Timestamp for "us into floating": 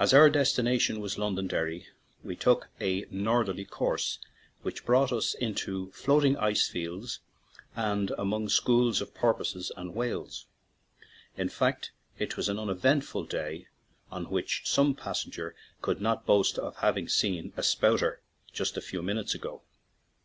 5.12-6.36